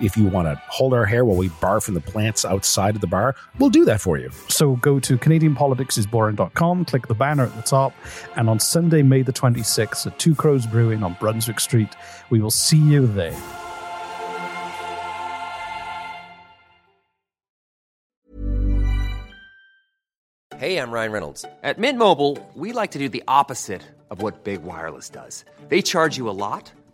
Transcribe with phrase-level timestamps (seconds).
[0.00, 3.00] If you want to hold our hair while we barf from the plants outside of
[3.00, 4.30] the bar, we'll do that for you.
[4.48, 7.94] So go to CanadianPoliticsIsBoring.com, click the banner at the top,
[8.36, 11.88] and on Sunday, May the 26th at Two Crows Brewing on Brunswick Street,
[12.30, 13.38] we will see you there.
[20.62, 21.44] Hey, I'm Ryan Reynolds.
[21.64, 25.44] At Mint Mobile, we like to do the opposite of what Big Wireless does.
[25.68, 26.70] They charge you a lot,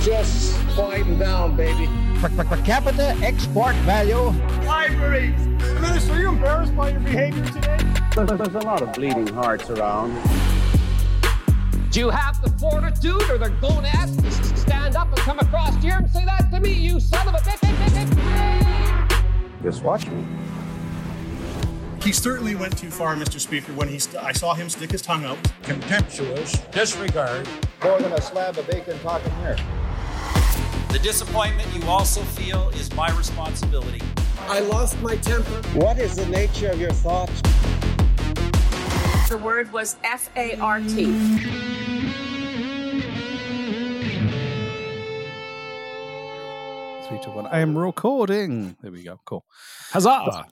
[0.00, 1.86] Just quieten down, baby.
[2.20, 4.32] Per, per, per capita export value.
[4.64, 5.38] Libraries!
[5.78, 7.76] Minister, are you embarrassed by your behavior today?
[8.16, 10.14] There's, there's a lot of bleeding hearts around.
[11.90, 15.96] Do you have the fortitude or the gonads to stand up and come across here
[15.98, 17.60] and say that to me, you son of a bitch?
[19.62, 20.24] Just watch me.
[22.02, 23.38] He certainly went too far, Mr.
[23.38, 25.38] Speaker, when he st- I saw him stick his tongue out.
[25.62, 27.46] Contemptuous disregard.
[27.84, 29.56] More than a slab of bacon talking here.
[30.90, 34.00] The disappointment you also feel is my responsibility.
[34.48, 35.62] I lost my temper.
[35.78, 37.40] What is the nature of your thoughts?
[39.28, 41.04] The word was F A R T.
[47.08, 47.46] Three, two, one.
[47.46, 48.76] I am recording.
[48.82, 49.18] There we go.
[49.24, 49.44] Cool.
[49.92, 50.46] Huzzah!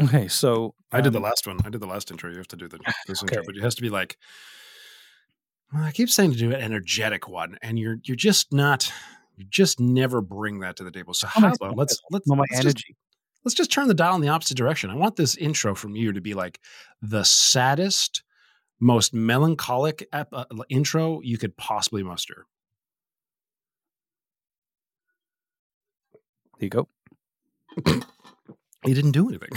[0.00, 1.58] Okay, so I did the um, last one.
[1.64, 2.30] I did the last intro.
[2.30, 2.78] You have to do the
[3.08, 4.16] this intro, but it has to be like.
[5.72, 8.92] Well, I keep saying to do an energetic one, and you're you're just not.
[9.36, 11.14] You just never bring that to the table.
[11.14, 12.96] So Oh how about let's let's let's just- energy.
[13.44, 14.90] let's just turn the dial in the opposite direction.
[14.90, 16.58] I want this intro from you to be like
[17.02, 18.22] the saddest,
[18.80, 22.46] most melancholic ep- uh, intro you could possibly muster.
[26.58, 26.88] There you go.
[28.88, 29.50] You didn't do anything.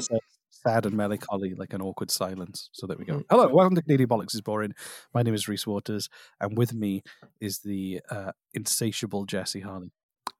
[0.50, 2.68] Sad and melancholy, like an awkward silence.
[2.72, 3.08] So there we Mm.
[3.08, 3.22] go.
[3.28, 4.72] Hello, welcome to Canadian Bollocks is Boring.
[5.12, 6.08] My name is Reese Waters,
[6.40, 7.02] and with me
[7.40, 9.90] is the uh, insatiable Jesse Harley.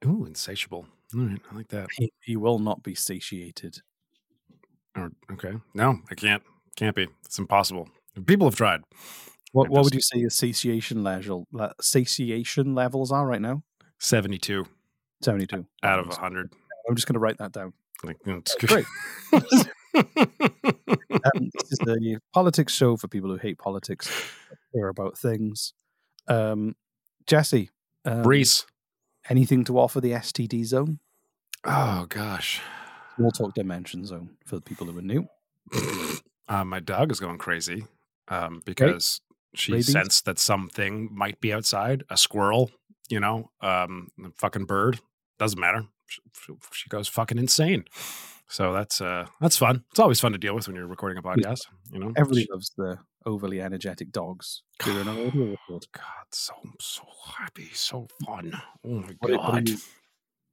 [0.06, 0.86] Ooh, insatiable.
[1.16, 1.88] All right, I like that.
[1.96, 3.78] He, he will not be satiated.
[4.96, 6.44] Or okay, no, I can't.
[6.76, 7.08] Can't be.
[7.24, 7.88] It's impossible.
[8.26, 8.82] People have tried.
[9.50, 11.48] What, what would you say your satiation level
[11.80, 13.64] satiation levels are right now?
[13.98, 14.64] 72.
[15.22, 15.66] 72.
[15.82, 16.52] out of hundred.
[16.88, 17.72] I'm just going to write that down.
[18.04, 18.86] Like, it's Great.
[19.94, 24.10] Um, this is a politics show for people who hate politics,
[24.74, 25.74] care about things.
[26.26, 26.74] Um,
[27.26, 27.70] Jesse,
[28.04, 28.66] um, Reese.
[29.28, 30.98] anything to offer the STD zone?
[31.64, 32.60] Oh gosh.
[33.16, 35.28] Small talk dimension zone for the people who are new.
[36.48, 37.86] Uh, my dog is going crazy
[38.28, 39.22] um, because
[39.54, 39.92] she Rabies?
[39.92, 42.02] sensed that something might be outside.
[42.10, 42.70] A squirrel,
[43.08, 45.00] you know, um, a fucking bird.
[45.38, 45.84] Doesn't matter.
[46.06, 46.20] She,
[46.72, 47.84] she goes fucking insane.
[48.48, 49.84] So that's uh, that's fun.
[49.90, 51.60] It's always fun to deal with when you're recording a podcast.
[51.90, 54.62] You know, Everybody loves the overly energetic dogs.
[54.84, 55.56] During an.
[55.70, 57.02] God, so so
[57.38, 58.52] happy, so fun.
[58.84, 59.68] Oh my What god.
[59.70, 59.78] you-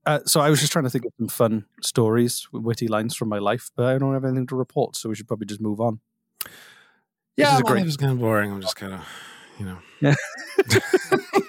[0.05, 3.27] Uh, so I was just trying to think of some fun stories, witty lines from
[3.27, 5.81] my life, but I don't have anything to report, so we should probably just move
[5.81, 5.99] on.
[7.35, 8.49] yeah, is a well, great- kind of boring.
[8.51, 9.01] I'm just kind of,
[9.59, 9.79] you know.
[9.99, 10.15] Yeah.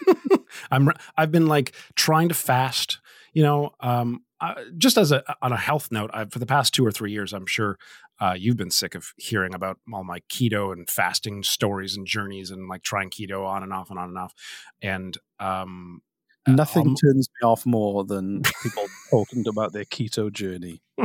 [0.71, 0.91] I'm.
[1.17, 3.00] I've been like trying to fast
[3.33, 6.75] you know, um, uh, just as a on a health note, I've, for the past
[6.75, 7.79] two or three years, I'm sure
[8.21, 12.51] uh, you've been sick of hearing about all my keto and fasting stories and journeys
[12.51, 14.35] and like trying keto on and off and on and off.
[14.83, 16.03] And um,
[16.47, 20.81] Nothing um, turns me off more than people talking about their keto journey.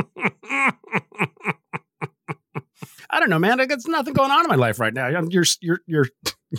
[3.08, 3.60] I don't know, man.
[3.60, 5.08] I got nothing going on in my life right now.
[5.08, 6.08] You're you're you're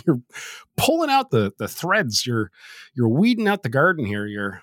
[0.06, 0.20] you're
[0.76, 2.26] pulling out the the threads.
[2.26, 2.50] You're
[2.94, 4.26] you're weeding out the garden here.
[4.26, 4.62] You're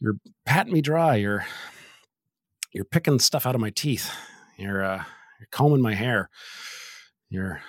[0.00, 0.16] you're
[0.46, 1.16] patting me dry.
[1.16, 1.44] You're
[2.72, 4.10] you're picking stuff out of my teeth.
[4.58, 5.04] You're uh,
[5.38, 6.30] you're combing my hair.
[7.28, 7.60] You're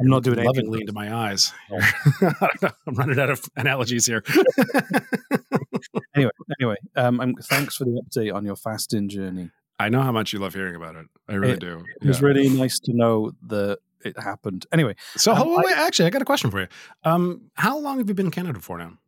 [0.00, 0.46] I'm not doing anything.
[0.66, 1.52] lovingly into my eyes.
[1.72, 4.22] I'm running out of analogies here.
[6.14, 6.30] anyway,
[6.60, 9.50] anyway, um, I'm, thanks for the update on your fasting journey.
[9.80, 11.06] I know how much you love hearing about it.
[11.28, 11.84] I really It- do.
[12.02, 14.66] It was really nice to know that it happened.
[14.72, 16.68] Anyway, So, um, I- actually, I got a question for you.
[17.04, 18.98] Um, how long have you been in Canada for now?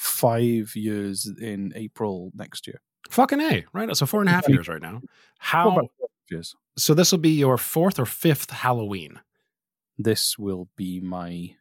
[0.00, 2.80] Five years in April next year.
[3.10, 3.94] Fucking a, right?
[3.96, 5.02] So four and a half years right now.
[5.38, 5.88] How?
[6.30, 6.54] years.
[6.76, 9.20] So this will be your fourth or fifth Halloween.
[9.98, 11.54] This will be my,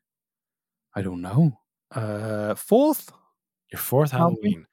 [0.95, 1.59] I don't know,
[1.91, 3.12] uh, fourth.
[3.71, 4.65] Your fourth Halloween.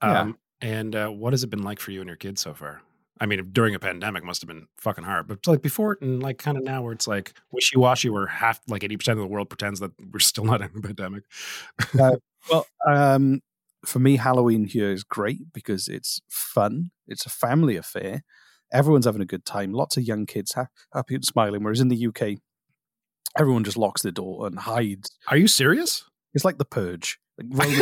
[0.00, 0.30] Halloween.
[0.30, 2.82] Um, And uh, what has it been like for you and your kids so far?
[3.18, 5.26] I mean, during a pandemic, must have been fucking hard.
[5.26, 8.26] But like before it, and like kind of now, where it's like wishy washy, where
[8.26, 11.24] half like eighty percent of the world pretends that we're still not in a pandemic.
[11.98, 12.16] Uh,
[12.48, 13.40] well, um,
[13.84, 16.90] for me, Halloween here is great because it's fun.
[17.06, 18.22] It's a family affair.
[18.72, 19.72] Everyone's having a good time.
[19.72, 21.64] Lots of young kids ha- happy and smiling.
[21.64, 22.38] Whereas in the UK,
[23.38, 25.10] everyone just locks the door and hides.
[25.28, 26.04] Are you serious?
[26.34, 27.18] It's like the purge.
[27.42, 27.68] Like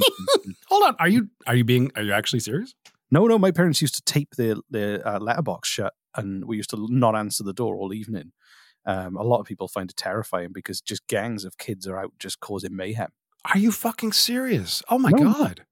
[0.68, 0.96] Hold on.
[0.98, 2.74] Are you are you being are you actually serious?
[3.10, 3.38] no, no.
[3.38, 7.14] My parents used to tape their their uh, letterbox shut, and we used to not
[7.14, 8.32] answer the door all evening.
[8.86, 12.12] Um, a lot of people find it terrifying because just gangs of kids are out
[12.18, 13.10] just causing mayhem.
[13.44, 14.82] Are you fucking serious?
[14.88, 15.32] Oh my No.
[15.32, 15.64] god!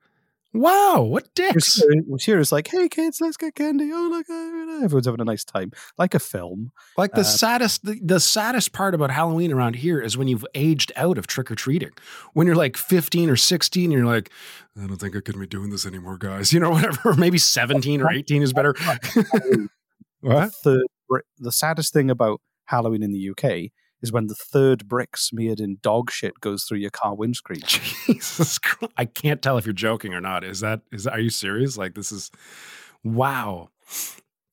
[0.52, 1.80] Wow, what dicks!
[2.22, 3.90] Here is like, hey kids, let's get candy.
[3.92, 6.72] Oh look, uh, everyone's having a nice time, like a film.
[6.96, 10.44] Like the Uh, saddest, the, the saddest part about Halloween around here is when you've
[10.56, 11.92] aged out of trick or treating.
[12.32, 14.32] When you're like 15 or 16, you're like,
[14.76, 16.52] I don't think I can be doing this anymore, guys.
[16.52, 17.14] You know, whatever.
[17.14, 18.74] Maybe 17 or 18 is better.
[20.20, 20.50] what?
[20.64, 20.84] The
[21.38, 23.70] the saddest thing about Halloween in the UK
[24.02, 27.60] is when the third brick smeared in dog shit goes through your car windscreen.
[27.66, 28.92] Jesus Christ.
[28.96, 30.44] I can't tell if you're joking or not.
[30.44, 31.76] Is that, is are you serious?
[31.76, 32.30] Like, this is,
[33.04, 33.68] wow.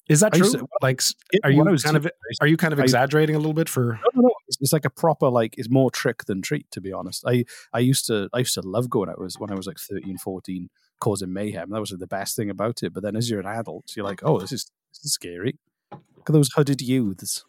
[0.09, 0.49] Is that true?
[0.51, 1.01] to- like,
[1.31, 3.39] it- are you kind of, teenager, I used- are you kind of I- exaggerating a
[3.39, 4.29] little bit for, No, no, no.
[4.47, 7.25] It's, it's like a proper like it's more trick than treat to be honest.
[7.27, 7.43] I
[7.73, 10.17] I used to I used to love going out was when I was like 13,
[10.17, 10.69] 14,
[11.01, 11.69] causing mayhem.
[11.69, 12.93] That was like, the best thing about it.
[12.93, 15.57] But then as you're an adult, you're like, oh, this is this is scary.
[15.91, 17.43] Look at those hooded youths.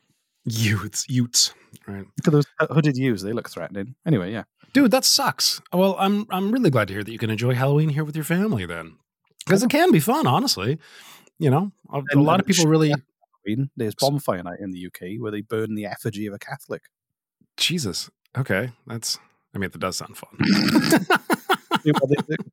[0.52, 1.54] Youths, youths,
[1.86, 2.04] right?
[2.04, 3.22] Look at those uh, hooded youths.
[3.22, 3.94] They look threatening.
[4.06, 4.44] Anyway, yeah.
[4.72, 5.60] Dude, that sucks.
[5.72, 8.24] Well, I'm I'm really glad to hear that you can enjoy Halloween here with your
[8.24, 8.96] family then.
[9.44, 10.78] Because it can be fun, honestly.
[11.38, 12.92] You know, a, a lot of people really
[13.46, 16.82] Halloween, There's bonfire night in the UK where they burn the effigy of a Catholic.
[17.56, 18.10] Jesus.
[18.36, 18.70] Okay.
[18.86, 19.18] That's
[19.54, 20.36] I mean that does sound fun.
[21.84, 22.50] Yeah, well, they- they-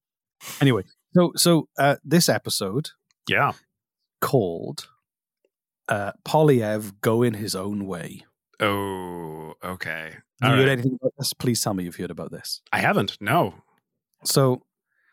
[0.62, 0.84] anyway,
[1.16, 2.92] so so uh, this episode
[3.28, 3.54] yeah.
[4.22, 4.88] called
[5.90, 8.26] uh, Poilievre going his own way.
[8.60, 10.14] Oh, okay.
[10.42, 11.34] Have you heard anything about this?
[11.34, 12.62] Please tell me you've heard about this.
[12.72, 13.18] I haven't.
[13.22, 13.54] No.
[14.24, 14.64] So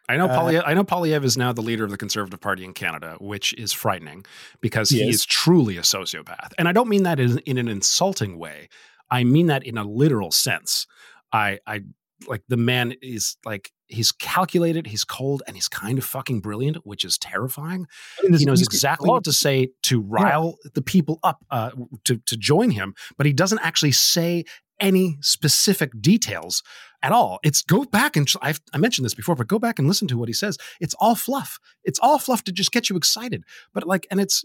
[0.09, 2.65] I know Uh, Poilievre, I know Poilievre is now the leader of the Conservative Party
[2.65, 4.25] in Canada, which is frightening
[4.61, 5.15] because he Yes.
[5.17, 6.53] is truly a sociopath.
[6.59, 8.69] And I don't mean that in, in an insulting way.
[9.11, 10.87] I mean that in a literal sense.
[11.33, 11.83] I I
[12.29, 16.79] like the man is like he's calculated, he's cold, and he's kind of fucking brilliant,
[16.85, 17.87] which is terrifying.
[18.21, 21.71] He knows exactly what to say to rile the people up uh,
[22.05, 24.45] to to join him, but he doesn't actually say
[24.81, 26.63] any specific details
[27.03, 27.39] at all.
[27.45, 30.19] It's go back and I've, I mentioned this before, but go back and listen to
[30.19, 30.59] what he says.
[30.81, 31.59] It's all fluff.
[31.85, 33.45] It's all fluff to just get you excited.
[33.73, 34.45] But like, and it's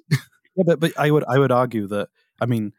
[0.57, 2.10] Yeah, but but I would I would argue that
[2.41, 2.74] I mean,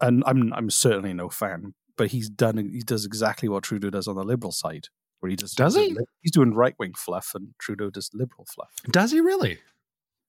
[0.00, 4.08] and I'm I'm certainly no fan, but he's done he does exactly what Trudeau does
[4.08, 4.88] on the liberal side,
[5.20, 5.96] where he just Does he?
[6.22, 8.70] He's doing right wing fluff, and Trudeau does liberal fluff.
[8.90, 9.58] does he really?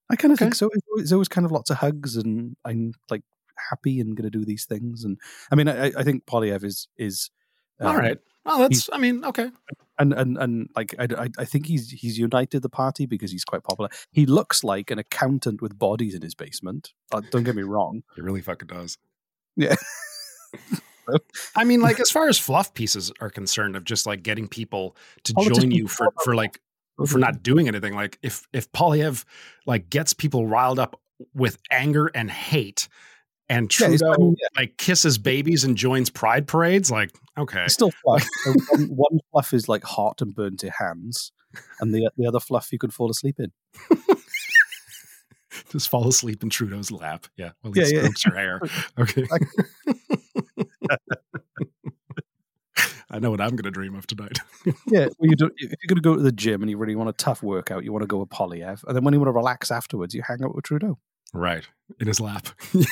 [0.10, 0.46] I kind of Okay.
[0.46, 0.70] think so.
[0.96, 3.24] It's always, kind of lots of hugs, and I'm like
[3.70, 5.04] happy and going to do these things.
[5.04, 5.18] And
[5.52, 7.30] I mean, I, I think Poilievre is is
[7.82, 8.18] all um, right.
[8.46, 8.90] Well, that's.
[8.94, 9.52] I mean, okay.
[10.00, 13.44] and and and like I, I, I think he's he's united the party because he's
[13.44, 13.90] quite popular.
[14.12, 16.94] He looks like an accountant with bodies in his basement.
[17.12, 18.04] Uh, don't get me wrong.
[18.16, 18.98] He really fucking does.
[19.58, 19.76] Yeah.
[21.56, 24.96] I mean, like as far as fluff pieces are concerned, of just like getting people
[25.24, 26.60] to oh, Politicians join you for for like
[27.06, 27.94] for not doing anything.
[27.94, 29.24] Like if if Poilievre
[29.66, 31.00] like gets people riled up
[31.34, 32.88] with anger and hate,
[33.50, 34.48] and Yeah, Trudeau I mean, yeah.
[34.56, 38.26] like kisses babies and joins pride parades, like okay, It's still fluff.
[38.72, 41.32] One, one fluff is like hot and burnt to hands.
[41.80, 43.52] and the the other fluff you could fall asleep in.
[45.72, 47.26] Just fall asleep in Trudeau's lap.
[47.36, 48.00] Yeah, while he Yeah, yeah.
[48.02, 48.62] strokes your hair.
[49.00, 49.26] Okay.
[53.10, 54.40] I know what I'm going to dream of tonight.
[54.92, 56.96] Yeah, well, you do, if you're going to go to the gym and you really
[56.96, 59.30] want a tough workout, you want to go with Poilievre, and then when you want
[59.30, 60.98] to relax afterwards, you hang out with Trudeau.
[61.34, 61.66] right.
[62.00, 62.48] In his lap.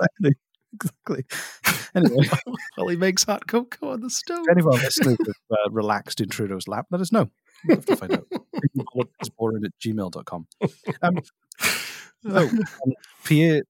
[0.00, 0.36] Exactly.
[0.74, 1.24] exactly.
[1.96, 2.28] Anyway,
[2.76, 4.40] while he makes hot cocoa on the stove.
[4.42, 7.30] if any of our listeners have uh, relaxed in Trudeau's lap, let us know.
[7.66, 8.26] We'd love to find out.
[8.94, 10.46] Politicsboring at gmail.com.
[11.02, 11.18] Um,
[12.22, 12.60] so, um,
[13.24, 13.62] Pierre,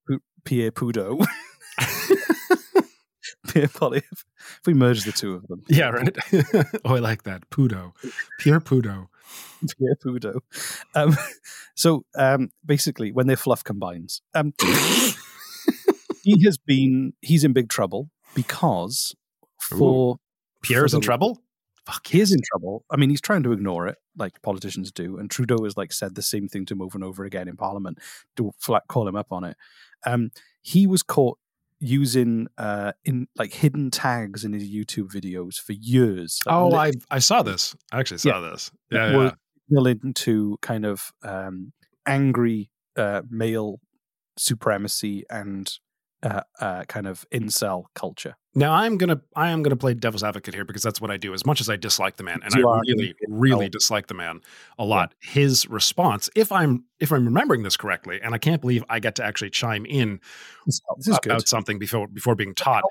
[0.44, 1.24] Pierre Pudo.
[3.66, 4.24] Pierre Poilievre.
[4.60, 5.62] If we merge the two of them.
[5.68, 6.16] Yeah, right.
[6.84, 7.48] oh, I like that.
[7.50, 7.92] Pudo.
[8.38, 9.08] Pure Pudo.
[9.78, 10.40] Pierre Pudo.
[10.94, 11.16] Um,
[11.74, 14.52] so um, basically, when their fluff combines, um,
[16.22, 19.14] he has been, he's in big trouble because
[19.60, 20.16] for.
[20.62, 21.42] Pierre's for in the- trouble?
[22.06, 22.84] He is in trouble.
[22.90, 26.14] I mean, he's trying to ignore it, like politicians do, and Trudeau has like said
[26.16, 27.98] the same thing to him over and over again in Parliament
[28.36, 29.56] to flat call him up on it.
[30.04, 31.38] Um, he was caught
[31.80, 36.40] using uh in like hidden tags in his YouTube videos for years.
[36.44, 37.76] Like, Oh, I I saw this.
[37.92, 38.70] I actually saw this.
[38.90, 39.30] Yeah, yeah.
[39.68, 41.72] signaling to kind of um,
[42.06, 43.80] angry uh, male
[44.36, 45.72] supremacy and
[46.22, 48.34] uh, uh, kind of incel culture.
[48.54, 51.34] Now I'm gonna I am gonna play devil's advocate here because that's what I do.
[51.34, 54.14] As much as I dislike the man, and You I really, really get dislike the
[54.14, 54.40] man
[54.78, 55.14] a lot.
[55.20, 59.14] His response, if I'm if I'm remembering this correctly, and I can't believe I get
[59.16, 60.20] to actually chime in
[60.66, 61.26] is good.
[61.26, 62.82] about something before before being taught.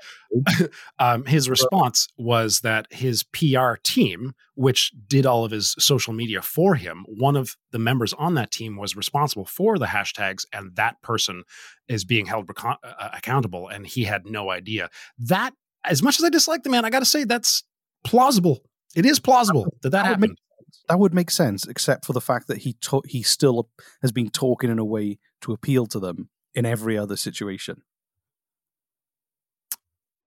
[0.98, 6.40] um, his response was that his PR team, which did all of his social media
[6.40, 10.74] for him, one of the members on that team was responsible for the hashtags, and
[10.76, 11.44] that person
[11.88, 14.88] is being held recon- uh, accountable, and he had no idea.
[15.18, 15.54] That,
[15.88, 17.62] as much as I dislike the man, I got to say that's
[18.04, 18.62] plausible.
[18.94, 20.20] It is plausible that that, would happened.
[20.22, 20.84] make sense.
[20.88, 23.68] That would make sense, except for the fact that he to- he still
[24.02, 27.82] has been talking in a way to appeal to them in every other situation.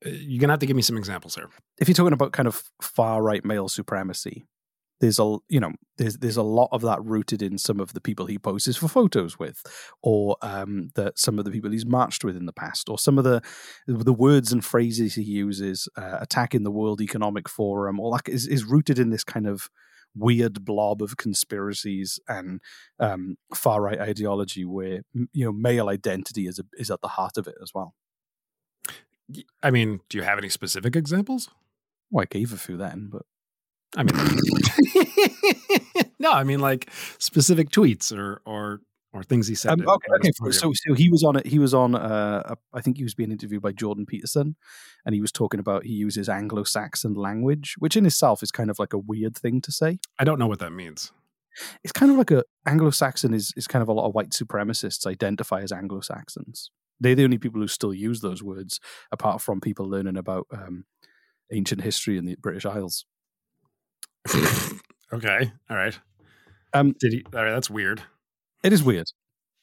[0.06, 1.50] Uh, You're gonna have to give me some examples here.
[1.80, 4.46] If you're talking about kind of far right male supremacy,
[5.02, 8.00] there's a you know there's there's a lot of that rooted in some of the
[8.00, 9.62] people he poses for photos with,
[10.02, 13.18] or um, that some of the people he's marched with in the past, or some
[13.18, 13.42] of the
[13.88, 18.48] the words and phrases he uses, uh, attacking the World Economic Forum, all that is,
[18.48, 19.70] is rooted in this kind of
[20.16, 22.62] weird blob of conspiracies and
[23.00, 25.02] um, far right ideology, where
[25.34, 27.96] you know male identity is a, is at the heart of it as well.
[29.64, 31.50] I mean, do you have any specific examples?
[32.12, 33.24] Well, I gave a few then, but
[33.98, 34.16] I mean,
[36.20, 38.82] no, I mean like specific tweets or or
[39.14, 39.82] or things he said.
[39.82, 40.32] Um, okay, okay.
[40.52, 41.46] So, so he was on it.
[41.46, 41.96] He was on.
[41.96, 44.56] Uh, a- I think he was being interviewed by Jordan Peterson,
[45.06, 48.80] and he was talking about he uses Anglo-Saxon language, which in itself is kind of
[48.80, 50.00] like a weird thing to say.
[50.18, 51.12] I don't know what that means.
[51.84, 55.06] It's kind of like a Anglo-Saxon is is kind of a lot of white supremacists
[55.06, 56.72] identify as Anglo-Saxons.
[57.02, 58.80] They're the only people who still use those words,
[59.12, 60.86] apart from people learning about um,
[61.52, 63.06] ancient history in the British Isles.
[65.14, 66.00] Okay, all right.
[66.74, 67.24] Um, Did he?
[67.34, 68.02] All right, that's weird.
[68.64, 69.08] It is weird.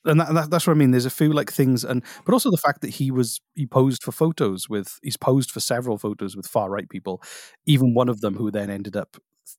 [0.04, 0.92] And that, that, that's what I mean.
[0.92, 4.02] There's a few like things, and but also the fact that he was he posed
[4.02, 7.22] for photos with he's posed for several photos with far right people,
[7.66, 9.16] even one of them who then ended up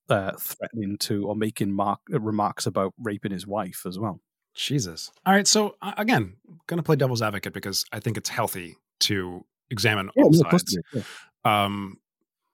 [0.09, 4.21] uh, threatening to or making mark, uh, remarks about raping his wife as well.
[4.55, 5.11] Jesus.
[5.25, 5.47] All right.
[5.47, 6.35] So uh, again,
[6.67, 10.49] going to play devil's advocate because I think it's healthy to examine all yeah, of
[10.49, 10.77] course sides.
[10.93, 11.65] yeah.
[11.65, 11.97] Um,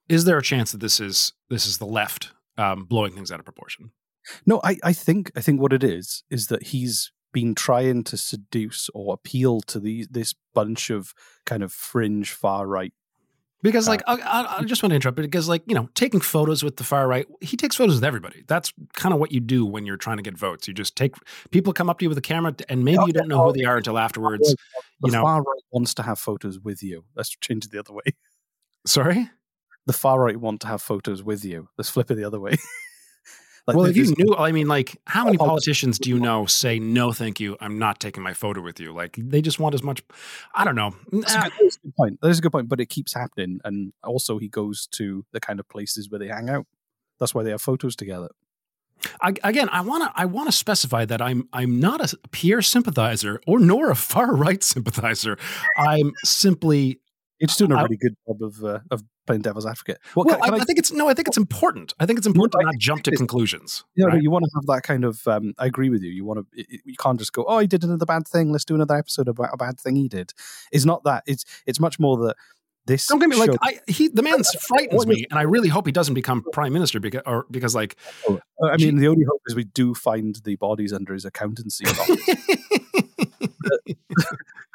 [0.10, 3.40] is there a chance that this is this is the left um, blowing things out
[3.40, 3.92] of proportion?
[4.46, 8.18] No, I, I think I think what it is is that he's been trying to
[8.18, 11.14] seduce or appeal to these this bunch of
[11.46, 12.94] kind of fringe far right.
[13.62, 16.62] Because, like, I, I, I just want to interrupt because, like, you know, taking photos
[16.62, 18.44] with the far right, he takes photos with everybody.
[18.48, 20.68] That's kind of what you do when you're trying to get votes.
[20.68, 21.16] You just take
[21.50, 23.64] people come up to you with a camera, and maybe you don't know who they
[23.64, 24.54] are until afterwards.
[25.02, 27.06] The You know, far right wants to have photos with you.
[27.16, 28.04] Let's change it the other way.
[28.86, 29.32] sorry.
[29.86, 31.70] The far right want to have photos with you.
[31.78, 32.58] Let's flip it the other way.
[33.68, 36.46] Like, well, if you knew, I mean, like, how many Oh, politicians do you know
[36.46, 38.94] say no, thank you, I'm not taking my photo with you?
[38.94, 40.04] Like, they just want as much.
[40.54, 40.94] I don't know.
[41.12, 42.20] That's a, good, uh that's a good point.
[42.22, 45.40] That is a good point, but it keeps happening, and also he goes to the
[45.40, 46.68] kind of places where they hang out.
[47.20, 48.30] That's why they have photos together.
[49.22, 52.62] I, again, I want to I want to specify that I'm I'm not a Pierre
[52.62, 55.38] sympathizer or nor a far right sympathizer.
[55.78, 57.00] I'm simply
[57.40, 60.00] You're doing a really good job of uh, of playing devil's advocate.
[60.16, 61.94] Well, well, can- can I, I- think it's no, I think it's important.
[62.00, 63.84] I think it's important to not jump to conclusions.
[63.96, 64.22] you know, right?
[64.22, 65.28] you want to have that kind of.
[65.28, 66.12] Um, I agree with you.
[66.12, 66.66] You want to.
[66.86, 67.44] You can't just go.
[67.48, 68.52] Oh, he did another bad thing.
[68.52, 70.32] Let's do another episode about a bad thing he did.
[70.72, 71.24] It's not that.
[71.28, 72.36] It's it's much more that
[72.88, 75.86] This don't get me like I, he the man frightens me, and I really hope
[75.88, 77.98] he doesn't become prime minister because or because like
[78.30, 81.84] Uh, I mean, the only hope is we do find the bodies under his accountancy.
[83.66, 83.96] the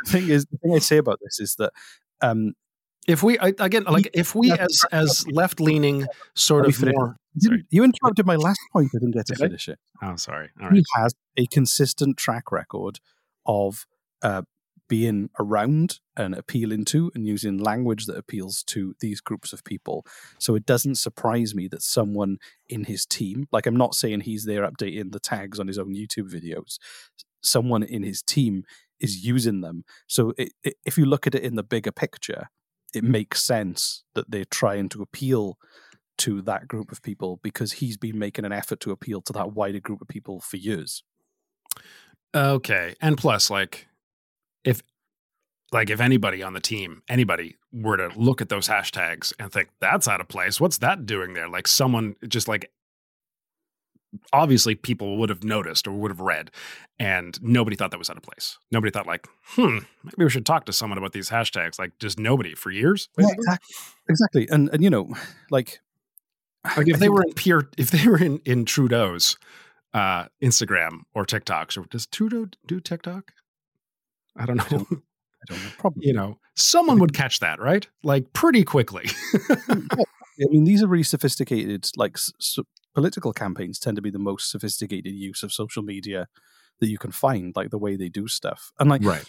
[0.06, 1.72] thing is, the thing I say about this is that
[2.22, 2.54] um,
[3.08, 7.16] if we I, again like if we as as left leaning sort of more.
[7.34, 8.90] you, you interrupted my last point.
[8.94, 9.78] I didn't get to Did finish it.
[10.02, 10.50] I'm oh, sorry.
[10.60, 13.00] All He has a consistent track record
[13.46, 13.86] of
[14.22, 14.42] uh,
[14.90, 20.04] being around and appealing to and using language that appeals to these groups of people.
[20.38, 24.44] So it doesn't surprise me that someone in his team, like I'm not saying he's
[24.44, 26.78] there updating the tags on his own YouTube videos,
[27.40, 28.64] someone in his team
[29.00, 29.84] is using them.
[30.06, 32.48] So it, it, if you look at it in the bigger picture,
[32.94, 35.58] it makes sense that they're trying to appeal
[36.18, 39.52] to that group of people because he's been making an effort to appeal to that
[39.52, 41.02] wider group of people for years.
[42.34, 42.94] Okay.
[43.00, 43.88] And plus, like,
[44.64, 44.82] if
[45.72, 49.68] like if anybody on the team, anybody were to look at those hashtags and think
[49.80, 51.48] that's out of place, what's that doing there?
[51.48, 52.70] Like someone just like
[54.32, 56.50] obviously people would have noticed or would have read
[56.98, 58.58] and nobody thought that was out of place.
[58.70, 61.78] Nobody thought like, hmm, maybe we should talk to someone about these hashtags.
[61.78, 63.08] Like just nobody for years.
[63.18, 63.74] Yeah, exactly.
[64.08, 64.48] Exactly.
[64.50, 65.14] And and you know,
[65.50, 65.80] like
[66.76, 69.38] Like if I they were in pure, if they were in in Trudeau's
[69.94, 73.32] uh, Instagram or TikToks, or does Trudeau do TikTok?
[74.36, 74.64] I don't know.
[74.90, 77.86] I don't know, probably you know, someone would catch that, right?
[78.02, 79.06] Like pretty quickly.
[79.70, 81.88] I mean, these are really sophisticated.
[81.96, 82.64] Like s- s-
[82.94, 86.28] political campaigns tend to be the most sophisticated use of social media
[86.80, 88.72] that you can find, like the way they do stuff.
[88.78, 89.24] And like, Right.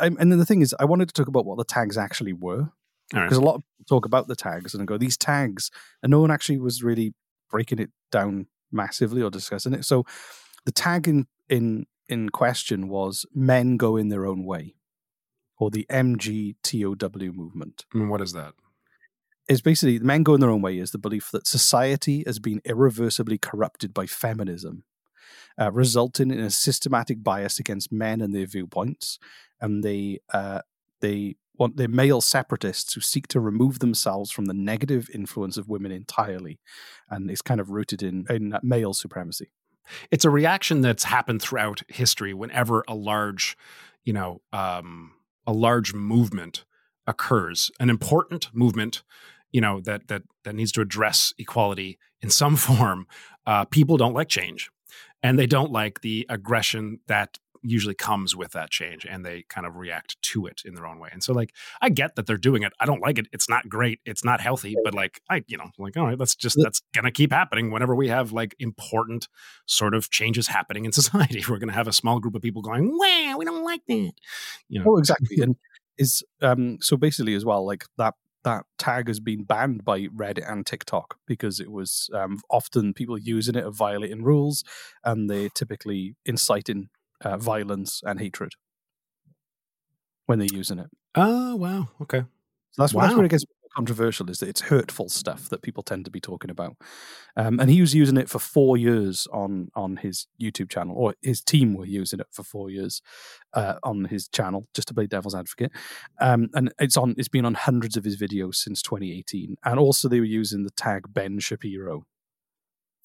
[0.00, 2.60] and then the thing is, I wanted to talk about what the tags actually were
[2.60, 2.70] All
[3.12, 3.24] right.
[3.24, 5.70] because a lot of people talk about the tags and go these tags,
[6.02, 7.12] and no one actually was really
[7.50, 9.84] breaking it down massively or discussing it.
[9.84, 10.04] So
[10.64, 14.76] the tag in in in question was "Men Go in Their Own Way,"
[15.58, 17.84] or the MGTOW movement.
[17.92, 18.54] I mean, what is that?
[19.50, 22.38] Is basically the men go in their own way is the belief that society has
[22.38, 24.84] been irreversibly corrupted by feminism,
[25.60, 29.18] uh, resulting in a systematic bias against men and their viewpoints,
[29.60, 30.60] and they uh,
[31.00, 35.68] they want they're male separatists who seek to remove themselves from the negative influence of
[35.68, 36.60] women entirely,
[37.08, 39.50] and it's kind of rooted in in male supremacy.
[40.12, 43.56] It's a reaction that's happened throughout history whenever a large,
[44.04, 46.64] you know, um, a large movement
[47.06, 49.02] occurs, an important movement,
[49.52, 53.06] you know, that that that needs to address equality in some form.
[53.46, 54.70] Uh, people don't like change,
[55.22, 59.66] and they don't like the aggression that usually comes with that change and they kind
[59.66, 61.08] of react to it in their own way.
[61.12, 62.72] And so like i get that they're doing it.
[62.80, 63.26] I don't like it.
[63.32, 64.00] It's not great.
[64.04, 64.76] It's not healthy.
[64.82, 67.94] But like i you know like all right that's just that's gonna keep happening whenever
[67.94, 69.28] we have like important
[69.66, 71.44] sort of changes happening in society.
[71.48, 74.12] We're gonna have a small group of people going wow we don't like that
[74.68, 74.86] you know?
[74.88, 75.40] Oh, exactly.
[75.42, 75.56] and
[75.98, 80.50] is um so basically as well, like that that tag has been banned by Reddit
[80.50, 84.64] and TikTok because it was um, often people using it are violating rules
[85.04, 86.88] and they typically inciting
[87.22, 88.52] uh, violence and hatred
[90.26, 90.88] when they're using it.
[91.14, 91.88] oh wow.
[92.02, 92.24] Okay.
[92.72, 96.04] So that's, that's where it gets controversial is that it's hurtful stuff that people tend
[96.04, 96.76] to be talking about.
[97.36, 101.14] Um, and he was using it for four years on on his YouTube channel, or
[101.22, 103.02] his team were using it for four years
[103.54, 105.72] uh, on his channel, just to play devil's advocate.
[106.20, 109.56] Um, and it's on it's been on hundreds of his videos since 2018.
[109.64, 112.04] And also they were using the tag Ben Shapiro.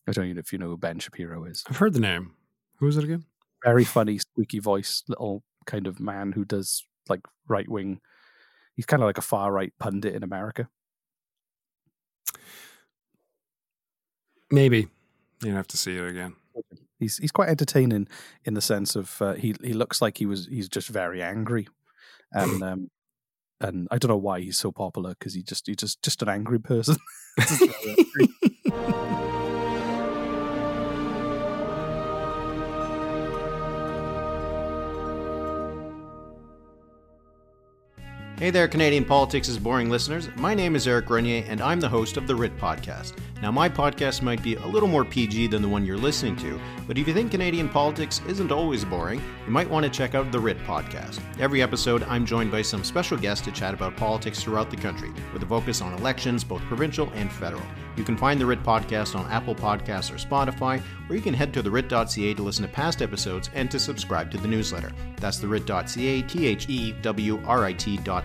[0.07, 1.63] I don't know if you know who Ben Shapiro is.
[1.67, 2.33] i've heard the name
[2.79, 3.25] who is it again
[3.63, 7.99] Very funny, squeaky voice, little kind of man who does like right wing.
[8.75, 10.69] He's kind of like a far right pundit in America.
[14.51, 14.87] maybe
[15.43, 16.35] you'd have to see it again
[16.97, 18.07] He's he's quite entertaining
[18.45, 21.67] in the sense of uh, he he looks like he was he's just very angry,
[22.31, 22.89] and um,
[23.59, 26.29] and I don't know why he's so popular because he just he's just just an
[26.29, 26.95] angry person.
[38.37, 40.27] Hey there, Canadian Politics' is boring listeners.
[40.35, 43.13] My name is Eric Grenier, and I'm the host of the Writ Podcast.
[43.41, 46.59] Now, my podcast might be a little more PG than the one you're listening to,
[46.85, 50.33] but if you think Canadian politics isn't always boring, you might want to check out
[50.33, 51.21] the Writ Podcast.
[51.39, 55.11] Every episode, I'm joined by some special guests to chat about politics throughout the country,
[55.31, 57.63] with a focus on elections, both provincial and federal.
[57.95, 61.53] You can find the Writ Podcast on Apple Podcasts or Spotify, or you can head
[61.53, 64.91] to the thewrit.ca to listen to past episodes and to subscribe to the newsletter.
[65.17, 68.24] That's thewrit.ca, T H E W R I T.ca.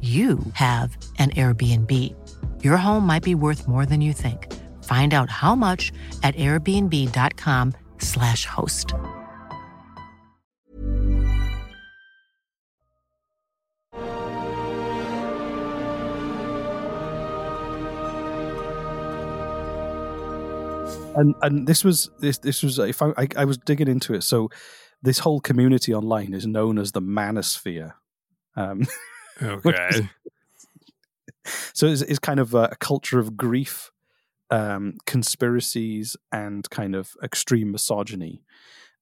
[0.00, 2.12] you have an Airbnb.
[2.64, 4.52] Your home might be worth more than you think.
[4.82, 5.92] Find out how much
[6.24, 8.92] at airbnb.com/slash host.
[21.14, 24.22] and and this was this this was if I, I, I was digging into it
[24.22, 24.50] so
[25.02, 27.94] this whole community online is known as the manosphere
[28.56, 28.86] um
[29.40, 30.08] okay
[31.72, 33.90] so it's, it's kind of a, a culture of grief
[34.50, 38.42] um conspiracies and kind of extreme misogyny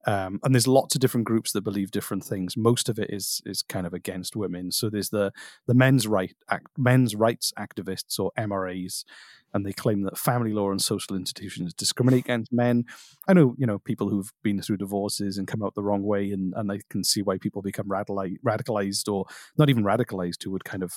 [0.07, 2.57] um, and there's lots of different groups that believe different things.
[2.57, 4.73] Most of it is is kind of against women.
[4.73, 5.33] So there's the
[5.67, 9.05] the men's right act, men's rights activists or MRAs,
[9.53, 12.85] and they claim that family law and social institutions discriminate against men.
[13.29, 16.31] I know you know people who've been through divorces and come out the wrong way,
[16.31, 19.27] and and I can see why people become radicalized, radicalized or
[19.59, 20.93] not even radicalized, who would kind of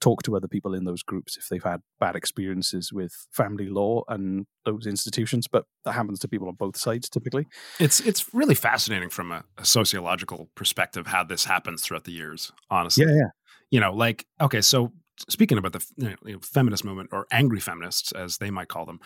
[0.00, 4.02] talk to other people in those groups if they've had bad experiences with family law
[4.08, 5.46] and those institutions.
[5.46, 7.46] But that happens to people on both sides typically.
[7.78, 12.52] It's it's really fascinating from a, a sociological perspective how this happens throughout the years.
[12.70, 13.28] Honestly, Yeah, yeah.
[13.70, 14.92] You know, like okay, so
[15.28, 19.00] speaking about the you know, feminist movement or angry feminists as they might call them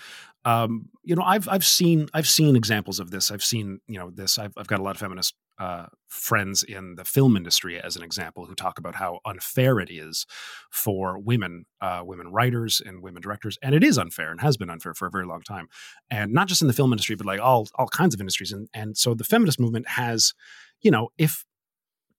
[0.44, 3.30] um, you know i've i've seen i've seen examples of this.
[3.30, 4.38] I've seen you know this.
[4.38, 8.02] I've, I've got a lot of feminist uh, friends in the film industry as an
[8.02, 10.26] example who talk about how unfair it is
[10.70, 14.70] for women uh, women writers and women directors and it is unfair and has been
[14.70, 15.68] unfair for a very long time
[16.10, 18.68] and not just in the film industry but like all all kinds of industries and
[18.74, 20.34] and so the feminist movement has
[20.80, 21.44] you know if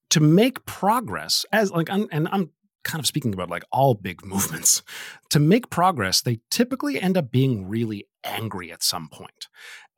[0.10, 2.52] to make progress as like I'm, and i'm
[2.86, 4.82] kind of speaking about like all big movements.
[5.32, 9.50] To make progress they typically end up being really angry at some point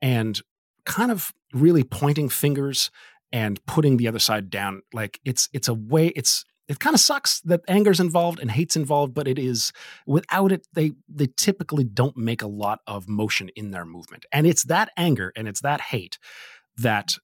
[0.02, 0.42] and
[0.86, 2.90] kind of really pointing fingers
[3.32, 4.82] and putting the other side down.
[4.94, 8.76] Like it's it's a way it's it kind of sucks that anger's involved and hate's
[8.76, 9.72] involved but it is
[10.06, 14.26] without it they they typically don't make a lot of motion in their movement.
[14.32, 16.18] And it's that anger and it's that hate
[16.78, 17.18] that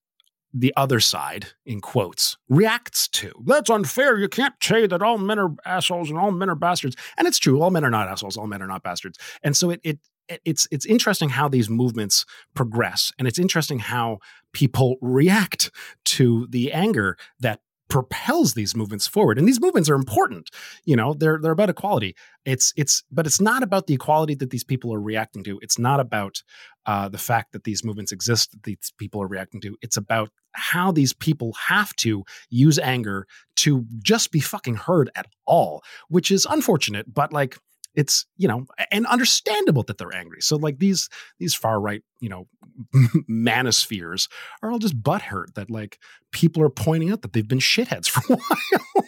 [0.54, 3.32] the other side, in quotes, reacts to.
[3.46, 4.18] That's unfair.
[4.18, 6.96] You can't say that all men are assholes and all men are bastards.
[7.18, 7.62] And it's true.
[7.62, 8.38] All men are not assholes.
[8.38, 9.18] All men are not bastards.
[9.42, 10.00] And so it, it
[10.46, 14.20] it's it's interesting how these movements progress, and it's interesting how
[14.54, 15.70] people react
[16.06, 17.60] to the anger that
[17.93, 19.38] propels these movements forward.
[19.38, 20.49] And these movements are important
[20.86, 22.15] you know they're they're about equality.
[22.43, 25.60] It's it's but it's not about the equality that these people are reacting to.
[25.62, 26.41] It's not about
[26.86, 29.77] uh, the fact that these movements exist that these people are reacting to.
[29.82, 33.27] It's about how these people have to use anger
[33.58, 37.58] to just be fucking heard at all which is unfortunate but like
[37.95, 40.41] it's you know and understandable that they're angry.
[40.41, 42.47] So like these these far right you know
[43.29, 44.27] manospheres
[44.62, 45.99] are all just butthurt that like
[46.32, 49.06] people are pointing out that they've been shitheads for a while.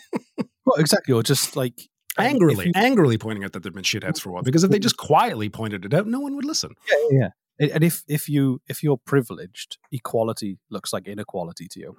[0.65, 1.13] Well exactly.
[1.13, 4.43] Or just like angrily you, angrily pointing out that they've been shitheads for a while
[4.43, 6.71] because if they just quietly pointed it out no one would listen.
[7.11, 11.97] Yeah yeah and if if you if you're privileged equality looks like inequality to you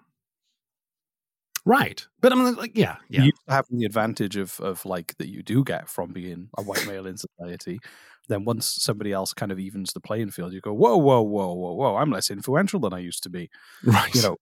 [1.66, 2.06] Right.
[2.20, 3.24] But I'm like, yeah, yeah.
[3.24, 6.86] You having the advantage of of like that you do get from being a white
[6.86, 7.80] male in society.
[8.28, 11.52] Then once somebody else kind of evens the playing field, you go, whoa, whoa, whoa,
[11.54, 11.96] whoa, whoa!
[11.96, 13.50] I'm less influential than I used to be.
[13.84, 14.14] Right.
[14.14, 14.36] You know,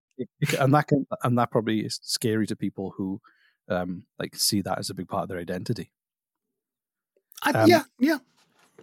[0.60, 3.20] and that can and that probably is scary to people who
[3.70, 5.90] um like see that as a big part of their identity.
[7.42, 8.18] I, um, yeah, yeah.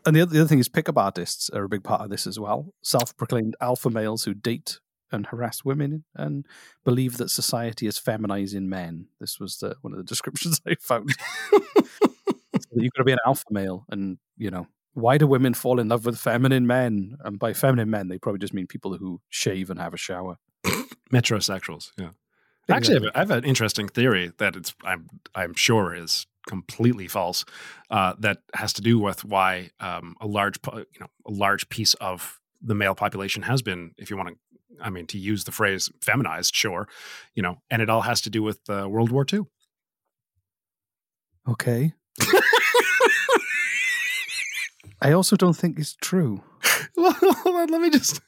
[0.04, 2.26] And the other, the other thing is pickup artists are a big part of this
[2.26, 2.74] as well.
[2.82, 4.80] Self-proclaimed alpha males who date
[5.12, 6.45] and harass women and
[6.84, 9.08] believe that society is feminizing men.
[9.19, 11.12] This was the, one of the descriptions I found.
[11.52, 15.80] so you've got to be an alpha male, and you know why do women fall
[15.80, 17.17] in love with feminine men?
[17.24, 20.38] And by feminine men, they probably just mean people who shave and have a shower.
[21.13, 22.10] Metrosexuals, yeah.
[22.69, 27.08] Actually, I have, I have, an interesting theory that it's I'm I'm sure is completely
[27.08, 27.43] false.
[27.89, 31.93] Uh, that has to do with why um, a large, you know, a large piece
[31.95, 34.36] of the male population has been, if you want to,
[34.80, 36.88] I mean, to use the phrase feminized, sure,
[37.36, 39.42] you know, and it all has to do with uh, World War II.
[41.48, 41.94] Okay.
[45.02, 46.44] I also don't think it's true.
[46.96, 48.22] well, hold on, let me just.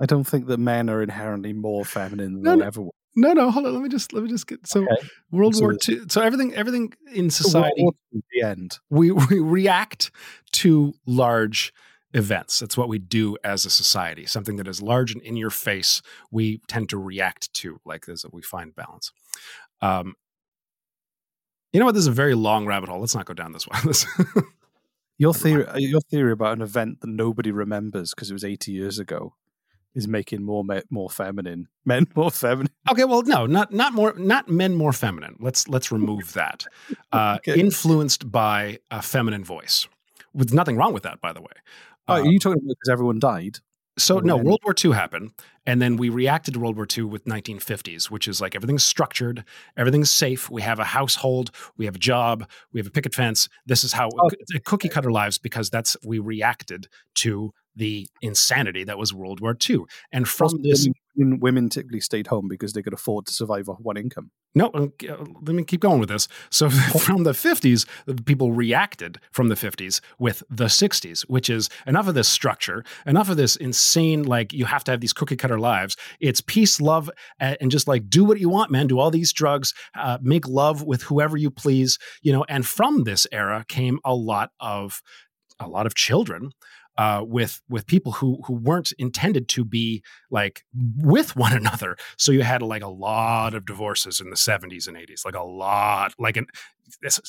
[0.00, 2.64] I don't think that men are inherently more feminine than No, no.
[2.64, 2.90] ever were.
[3.16, 3.74] No, no, hold on.
[3.74, 5.08] Let me just let me just get so Okay.
[5.30, 6.00] World So War II.
[6.08, 7.86] So everything everything in society
[8.32, 8.78] the end.
[8.90, 10.10] we, we react
[10.52, 11.72] to large
[12.14, 12.58] events.
[12.60, 14.24] That's what we do as a society.
[14.26, 16.00] Something that is large and in your face,
[16.30, 18.22] we tend to react to like this.
[18.22, 19.12] That we find balance.
[19.82, 20.14] Um,
[21.72, 21.92] you know what?
[21.94, 23.00] This is a very long rabbit hole.
[23.00, 23.92] Let's not go down this one.
[25.18, 28.72] Your theory, uh, your theory about an event that nobody remembers because it was 80
[28.72, 29.34] years ago,
[29.94, 32.72] is making more me- more feminine men more feminine.
[32.90, 35.36] okay, well, no, not not more, not men more feminine.
[35.38, 36.64] Let's let's remove that.
[37.12, 37.60] Uh, Okay.
[37.60, 39.86] Influenced by a feminine voice,
[40.32, 41.54] with nothing wrong with that, by the way.
[42.08, 43.58] Oh, are you um, talking about because everyone died?
[43.96, 44.36] So no.
[44.36, 45.32] World War II happened,
[45.66, 49.44] and then we reacted to World War II with 1950s, which is like everything's structured,
[49.76, 50.50] everything's safe.
[50.50, 53.48] We have a household, we have a job, we have a picket fence.
[53.66, 58.84] This is how oh, a cookie cutter lives because that's we reacted to the insanity
[58.84, 59.80] that was World War II,
[60.12, 60.88] and from Also, this.
[61.16, 64.30] women, women typically stayed home because they could afford to survive off one income.
[64.56, 64.86] No, uh,
[65.42, 66.28] let me keep going with this.
[66.50, 71.68] So, from the 50s, the people reacted from the 50s with the 60s, which is
[71.86, 75.36] enough of this structure, enough of this insane, like, you have to have these cookie
[75.36, 75.96] cutter lives.
[76.20, 77.10] It's peace, love,
[77.40, 78.86] and just like do what you want, man.
[78.86, 82.44] Do all these drugs, uh, make love with whoever you please, you know.
[82.48, 85.02] And from this era came a lot of
[85.60, 86.50] a lot of children
[86.96, 90.62] uh, with with people who who weren't intended to be like
[90.96, 91.96] with one another.
[92.18, 95.42] So you had like a lot of divorces in the 70s and 80s, like a
[95.42, 96.46] lot, like an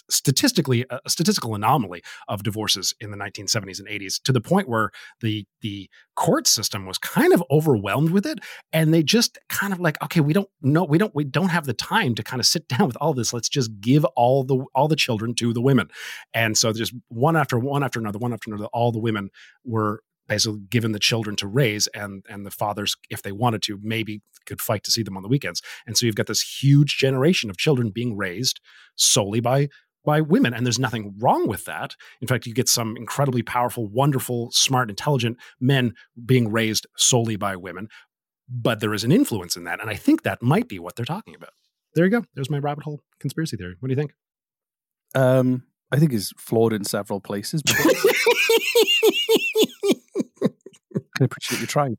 [0.09, 4.91] statistically a statistical anomaly of divorces in the 1970s and 80s to the point where
[5.21, 8.39] the the court system was kind of overwhelmed with it
[8.71, 11.65] and they just kind of like okay we don't know we don't we don't have
[11.65, 13.33] the time to kind of sit down with all this.
[13.33, 15.89] Let's just give all the all the children to the women.
[16.33, 19.29] And so just one after one after another one after another all the women
[19.63, 23.79] were basically given the children to raise and and the fathers if they wanted to
[23.81, 25.61] maybe could fight to see them on the weekends.
[25.85, 28.59] And so you've got this huge generation of children being raised
[28.95, 29.69] solely by
[30.03, 31.95] by women and there's nothing wrong with that.
[32.21, 35.93] In fact you get some incredibly powerful wonderful smart intelligent men
[36.25, 37.87] being raised solely by women.
[38.47, 41.05] But there is an influence in that and i think that might be what they're
[41.05, 41.51] talking about.
[41.95, 42.23] There you go.
[42.35, 43.75] There's my rabbit hole conspiracy theory.
[43.79, 44.11] What do you think?
[45.15, 47.61] Um, I think is flawed in several places.
[47.63, 47.77] But
[51.21, 51.97] I appreciate you trying.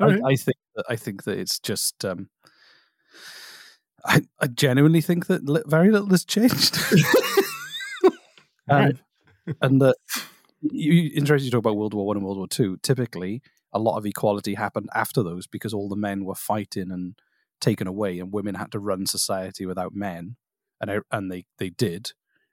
[0.00, 0.20] Right.
[0.24, 2.04] I think that I think that it's just.
[2.04, 2.30] Um,
[4.04, 6.78] I, I genuinely think that li- very little has changed.
[8.70, 8.92] Um,
[9.62, 9.96] and that
[10.60, 12.78] you, you interesting you talk about World War One and World War Two.
[12.82, 17.14] Typically, a lot of equality happened after those because all the men were fighting and
[17.60, 20.36] taken away, and women had to run society without men,
[20.80, 22.12] and I, and they they did,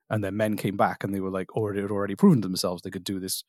[0.10, 2.90] and then men came back and they were like already had already proven themselves they
[2.90, 3.44] could do this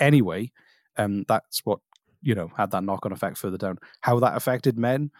[0.00, 0.50] anyway,
[0.96, 1.78] and that's what
[2.22, 3.78] you know had that knock on effect further down.
[4.00, 5.10] How that affected men,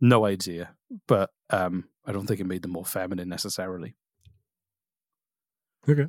[0.00, 0.70] no idea,
[1.06, 3.94] but um, I don't think it made them more feminine necessarily.
[5.88, 6.08] okay is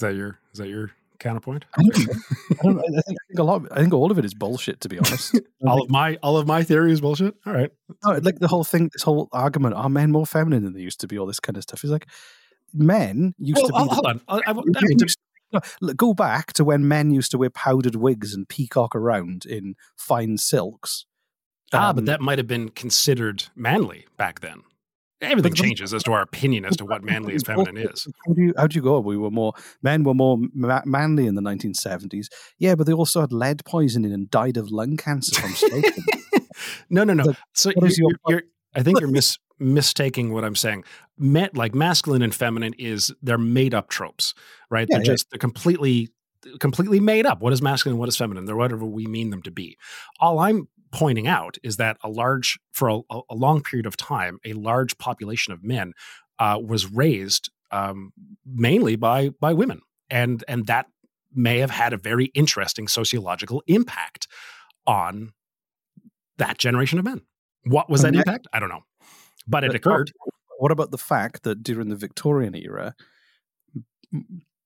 [0.00, 1.98] that your is that your counterpoint I don't.
[2.00, 3.56] I, don't, I, think, I think a lot.
[3.56, 4.80] Of, I think all of it is bullshit.
[4.80, 7.70] To be honest, all of my all of my theory is bullshit all right
[8.04, 11.00] No, like the whole thing, this whole argument: are men more feminine than they used
[11.00, 11.18] to be?
[11.18, 12.06] All this kind of stuff is like
[12.72, 13.94] men used well, to be.
[13.94, 15.18] hold, the- on I, I, I Men mean, to- used-
[15.52, 19.44] no, look, go back to when men used to wear powdered wigs and peacock around
[19.46, 21.06] in fine silks.
[21.72, 24.62] ah, but Um, that might have been considered manly back then.
[25.22, 28.06] Everything changes as to our opinion as to what manly and feminine is.
[28.26, 29.00] How do you how do you go?
[29.00, 32.28] We were more men were more ma- manly in the 1970s.
[32.58, 36.04] Yeah, but they also had lead poisoning and died of lung cancer from smoking.
[36.90, 37.34] No, no, no.
[37.54, 40.84] So what is you're, your you're, you're- I think you're mis, mistaking what I'm saying.
[41.18, 44.34] Met, like masculine and feminine is they're made up tropes,
[44.70, 44.86] right?
[44.88, 45.12] Yeah, they're yeah.
[45.12, 46.08] just they're completely
[46.58, 47.40] completely made up.
[47.40, 47.98] What is masculine?
[47.98, 48.46] What is feminine?
[48.46, 49.76] They're whatever we mean them to be.
[50.20, 54.38] All I'm pointing out is that a large for a, a long period of time,
[54.44, 55.92] a large population of men
[56.38, 58.12] uh, was raised um,
[58.44, 60.86] mainly by by women, and and that
[61.32, 64.26] may have had a very interesting sociological impact
[64.86, 65.32] on
[66.38, 67.22] that generation of men.
[67.64, 68.46] What was that impact?
[68.52, 68.84] I don't know,
[69.46, 70.12] but it occurred.
[70.58, 72.94] What about the fact that during the Victorian era,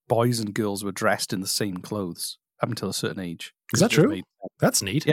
[0.08, 3.52] boys and girls were dressed in the same clothes up until a certain age?
[3.72, 4.08] Is that true?
[4.08, 4.24] made-
[4.60, 5.06] That's neat.
[5.06, 5.12] Yeah.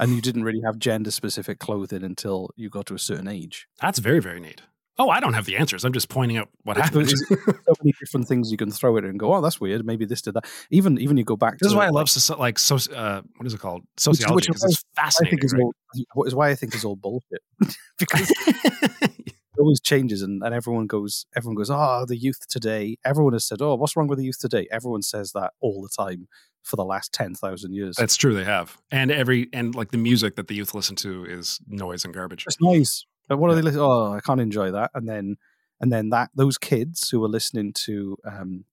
[0.00, 3.66] And you didn't really have gender specific clothing until you got to a certain age.
[3.80, 4.62] That's very very neat.
[5.00, 5.84] Oh, I don't have the answers.
[5.84, 7.06] I'm just pointing out what happened.
[7.06, 9.86] there's so many different things you can throw at it and go, oh, that's weird.
[9.86, 10.46] Maybe this did that.
[10.70, 11.52] Even even you go back.
[11.58, 12.76] This to is why I love soci- like so.
[12.92, 13.82] Uh, what is it called?
[13.82, 14.34] Which- Sociology.
[14.34, 15.38] which Because is it's I fascinating.
[15.38, 15.62] think is right?
[15.62, 15.72] all,
[16.14, 17.42] what is why I think is all bullshit
[17.98, 23.32] because it always changes and, and everyone goes everyone goes oh the youth today everyone
[23.32, 26.28] has said oh what's wrong with the youth today everyone says that all the time
[26.62, 28.34] for the last 10,000 years That's true.
[28.34, 32.04] They have, and every and like the music that the youth listen to is noise
[32.04, 32.44] and garbage.
[32.46, 34.90] it's noise what are they listening oh I can't enjoy that.
[34.94, 35.36] And then
[35.80, 38.64] and then that those kids who were listening to um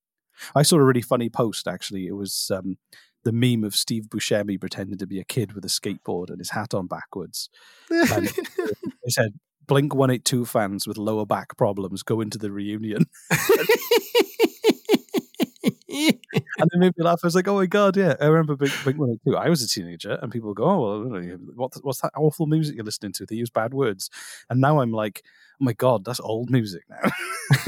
[0.55, 2.07] I saw a really funny post actually.
[2.07, 2.77] It was um
[3.23, 6.51] the meme of Steve Buscemi pretending to be a kid with a skateboard and his
[6.51, 7.49] hat on backwards.
[7.89, 9.33] And they said
[9.67, 12.03] Blink 182 fans with lower back problems.
[12.03, 13.05] Go into the reunion.
[16.59, 17.19] and it made me laugh.
[17.23, 18.15] I was like, oh my God, yeah.
[18.19, 19.37] I remember Blink, Blink 182.
[19.37, 22.11] I was a teenager and people go, oh, well, I don't know, what, what's that
[22.17, 23.25] awful music you're listening to?
[23.25, 24.09] They use bad words.
[24.49, 25.23] And now I'm like,
[25.61, 26.97] oh my God, that's old music now.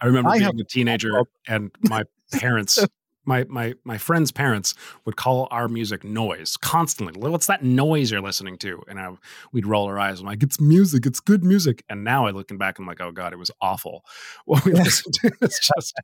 [0.00, 2.84] I remember I being a teenager and my parents,
[3.28, 7.30] my my my friends' parents would call our music noise constantly.
[7.30, 8.82] What's that noise you're listening to?
[8.88, 9.10] And I,
[9.52, 10.20] we'd roll our eyes.
[10.20, 11.06] I'm like, it's music.
[11.06, 11.84] It's good music.
[11.88, 14.04] And now I looking back, I'm like, oh god, it was awful.
[14.48, 15.94] What we listened to is just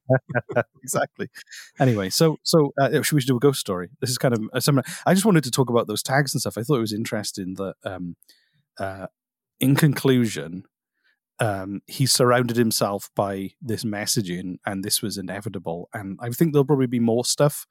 [0.83, 1.29] exactly.
[1.79, 3.89] Anyway, so so uh, should we do a ghost story?
[4.01, 4.85] This is kind of uh, similar.
[5.07, 6.59] I just wanted to talk about those tags and stuff.
[6.59, 8.17] I thought it was interesting that, um,
[8.79, 9.07] uh,
[9.61, 10.65] in conclusion,
[11.41, 15.89] um, he surrounded himself by this messaging, and this was inevitable.
[15.93, 17.67] And I think there'll probably be more stuff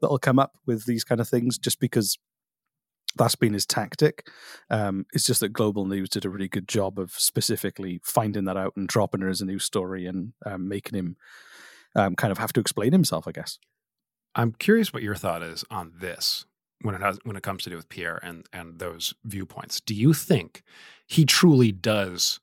[0.00, 2.18] that'll come up with these kind of things, just because
[3.16, 4.26] that's been his tactic.
[4.70, 8.56] Um, it's just that Global News did a really good job of specifically finding that
[8.56, 11.16] out and dropping it as a news story and um, making him
[11.94, 13.58] um, kind of have to explain himself, I guess.
[14.34, 16.46] I'm curious what your thought is on this
[16.80, 19.80] when it has when it comes to do with Pierre and and those viewpoints.
[19.80, 20.62] Do you think
[21.06, 22.40] he truly does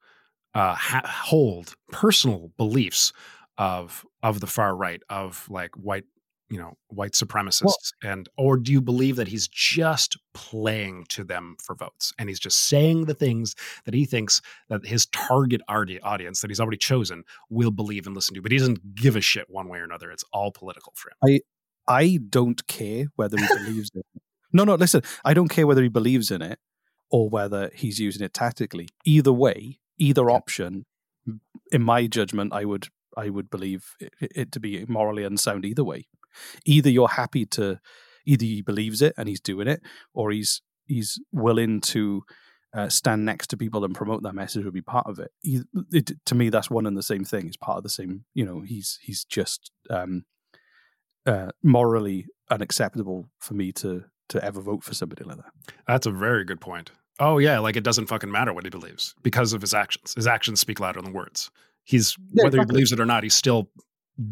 [0.54, 3.14] uh, ha- hold personal beliefs
[3.58, 6.06] of of the far right of like white
[6.50, 11.56] you know white supremacists and or do you believe that he's just playing to them
[11.64, 13.54] for votes and he's just saying the things
[13.86, 18.34] that he thinks that his target audience that he's already chosen will believe and listen
[18.34, 21.10] to but he doesn't give a shit one way or another it's all political for
[21.10, 21.42] him I
[21.90, 24.06] I don't care whether he believes it.
[24.54, 26.60] No, no, listen, I don't care whether he believes in it
[27.10, 28.90] or whether he's using it tactically.
[29.06, 30.86] Either way, either option,
[31.72, 35.84] in my judgment, I would I would believe it, it to be morally unsound either
[35.84, 36.08] way.
[36.66, 37.80] Either you're happy to
[38.26, 39.82] either he believes it and he's doing it,
[40.14, 42.24] or he's he's willing to
[42.74, 45.32] uh, stand next to people and promote that message or be part of it.
[45.42, 46.12] He, it.
[46.26, 47.48] To me, that's one and the same thing.
[47.48, 48.26] It's part of the same.
[48.34, 50.26] You know, he's he's just um,
[51.26, 55.74] uh, morally unacceptable for me to to ever vote for somebody like that.
[55.88, 56.92] That's a very good point.
[57.20, 60.14] Oh yeah, like it doesn't fucking matter what he believes because of his actions.
[60.16, 61.52] His actions speak louder than words.
[61.84, 62.60] He's Yeah, whether exactly.
[62.60, 63.70] he believes it or not, he's still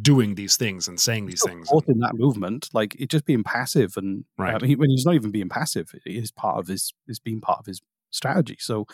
[0.01, 1.69] doing these things and saying these things.
[1.69, 4.53] Both in that movement, like it just being passive, and Right.
[4.55, 7.19] I mean, he- when he's not even being passive, it is part of his is
[7.19, 8.57] being part of his strategy.
[8.59, 8.85] So,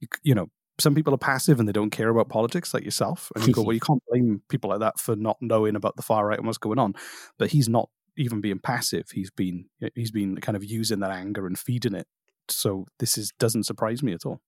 [0.00, 3.32] you, you know, some people are passive and they don't care about politics, like yourself,
[3.34, 6.02] and you go, well, you can't blame people like that for not knowing about the
[6.02, 6.94] far right and what's going on.
[7.38, 11.46] But he's not even being passive; he's been he's been kind of using that anger
[11.46, 12.06] and feeding it.
[12.50, 14.40] So this is doesn't surprise me at all.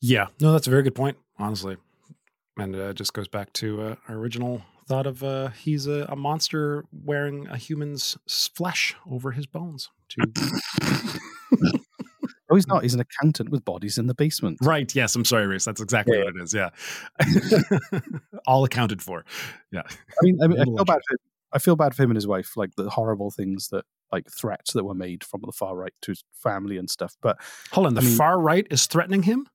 [0.00, 1.76] Yeah, no, that's a very good point, honestly.
[2.58, 6.06] And uh, it just goes back to uh, our original thought of uh, he's a,
[6.08, 9.90] a monster wearing a human's flesh over his bones.
[10.10, 11.20] To
[12.52, 12.82] Oh, he's not.
[12.82, 14.58] He's an accountant with bodies in the basement.
[14.60, 14.92] right?
[14.92, 15.64] Yes, I'm sorry, Reese.
[15.64, 16.24] That's exactly Yeah.
[16.24, 16.52] what it is.
[16.52, 16.70] Yeah,
[18.46, 19.24] all accounted for.
[19.70, 21.18] Yeah, I mean, I, mean, I feel bad for him.
[21.52, 24.72] I feel bad for him and his wife, like the horrible things that, like threats
[24.72, 27.16] that were made from the far right to his family and stuff.
[27.22, 27.36] But
[27.72, 27.94] hold on.
[27.94, 29.46] The I mean- far right is threatening him.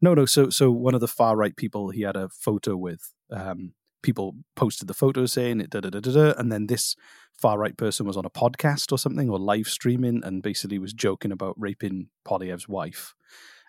[0.00, 0.26] no, no.
[0.26, 4.36] So, so one of the far right people he had a photo with, um, people
[4.54, 6.94] posted the photo saying it, da da da da, da and then this
[7.40, 10.92] far right person was on a podcast or something or live streaming and basically was
[10.92, 13.14] joking about raping Poilievre's wife.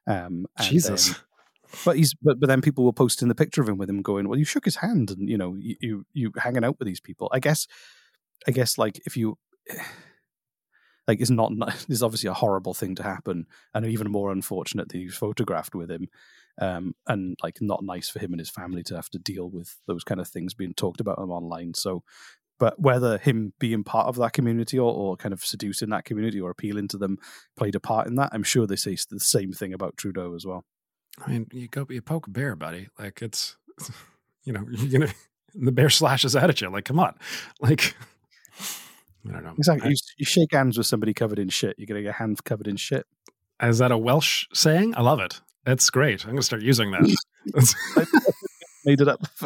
[0.08, 1.08] Um, and Jesus.
[1.08, 1.16] then-
[1.86, 4.28] but he's but, but then people were posting the picture of him with him going,
[4.28, 7.00] well, you shook his hand and you know you you, you hanging out with these
[7.00, 7.30] people.
[7.32, 7.68] I guess,
[8.48, 9.38] I guess like if you
[11.10, 11.52] like it's not
[11.90, 15.76] it's obviously a horrible thing to happen and even more unfortunate that he was photographed
[15.76, 16.08] with him
[16.62, 19.78] um and like not nice for him and his family to have to deal with
[19.88, 22.04] those kind of things being talked about him online so
[22.60, 26.42] but whether him being part of that community or, or kind of seducing that community
[26.42, 27.18] or appealing to them
[27.58, 30.46] played a part in that i'm sure they say the same thing about trudeau as
[30.46, 30.64] well
[31.26, 32.88] I mean, you go, you poke a bear, buddy.
[32.98, 33.58] Like it's,
[34.44, 35.14] you know, you're gonna
[35.56, 36.70] the bear slashes at you.
[36.70, 37.16] Like, come on,
[37.60, 37.96] like,
[39.28, 39.54] I don't know.
[39.58, 42.16] exactly I- you, you shake hands with somebody covered in shit you're going to get
[42.16, 43.06] hands covered in shit
[43.62, 44.94] is that a Welsh saying?
[44.96, 45.42] I love it.
[45.66, 46.24] That's great.
[46.24, 47.02] I'm going to start using that.
[48.86, 49.22] Made it up.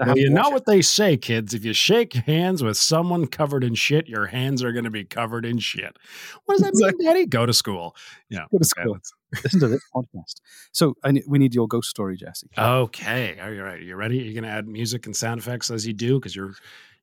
[0.00, 1.52] well, you know what they say, kids.
[1.52, 5.04] If you shake hands with someone covered in shit, your hands are going to be
[5.04, 5.98] covered in shit.
[6.46, 7.26] What does that mean, Daddy?
[7.26, 7.94] Go to school.
[8.30, 8.46] Yeah.
[8.50, 8.96] Go to school.
[9.44, 10.40] Listen to this podcast.
[10.72, 10.94] So
[11.26, 12.48] we need your ghost story, Jesse.
[12.56, 13.38] Okay.
[13.38, 13.78] Are you right?
[13.78, 14.16] Are you ready?
[14.16, 16.18] You're you going to add music and sound effects as you do?
[16.18, 16.54] Because you're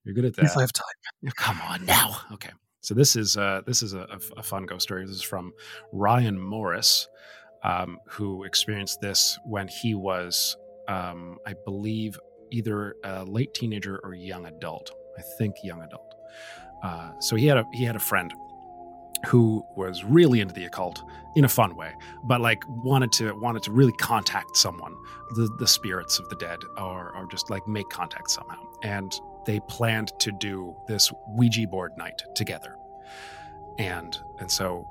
[0.05, 0.45] you're good at that.
[0.45, 1.31] If I have time.
[1.35, 2.17] Come on now.
[2.33, 2.51] Okay.
[2.81, 5.05] So this is uh, this is a, a, fun ghost story.
[5.05, 5.51] This is from
[5.91, 7.07] Ryan Morris,
[7.63, 10.55] um, who experienced this when he was,
[10.87, 12.19] um, I believe,
[12.51, 14.91] either a late teenager or young adult.
[15.17, 16.13] I think young adult.
[16.83, 18.31] Uh, so he had a he had a friend
[19.25, 21.01] who was really into the occult
[21.35, 21.91] in a fun way,
[22.25, 24.95] but like wanted to wanted to really contact someone,
[25.35, 28.61] the the spirits of the dead, or or just like make contact somehow.
[28.83, 29.11] And
[29.45, 32.77] they planned to do this Ouija board night together.
[33.77, 34.87] And and so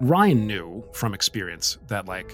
[0.00, 2.32] Ryan knew from experience that like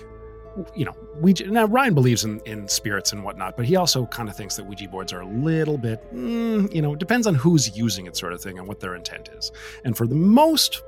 [0.77, 4.29] you know, Ouija now Ryan believes in in spirits and whatnot, but he also kind
[4.29, 7.77] of thinks that Ouija boards are a little bit mm, you know, depends on who's
[7.77, 9.51] using it sort of thing and what their intent is.
[9.85, 10.83] And for the most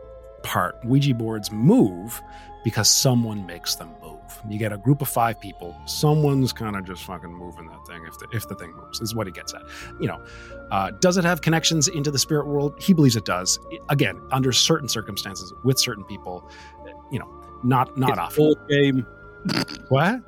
[0.44, 2.22] part, Ouija boards move
[2.62, 4.14] because someone makes them move.
[4.48, 8.04] You get a group of five people, someone's kind of just fucking moving that thing
[8.06, 9.62] if the, if the thing moves, is what he gets at.
[10.00, 10.24] You know,
[10.70, 12.80] uh, does it have connections into the spirit world?
[12.80, 13.58] He believes it does.
[13.88, 16.48] Again, under certain circumstances, with certain people,
[17.10, 17.28] you know,
[17.62, 18.44] not not it's often.
[18.44, 19.06] Board game.
[19.88, 20.20] what?